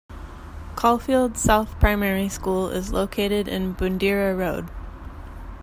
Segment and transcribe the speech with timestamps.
[0.75, 4.67] Caulfield South Primary School is located in Bundeera Road.